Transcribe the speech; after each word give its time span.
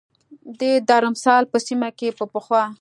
د 0.59 0.61
درمسال 0.89 1.43
په 1.51 1.57
سیمه 1.67 1.89
کې 1.97 2.07
به 2.17 2.25
پخوا 2.33 2.63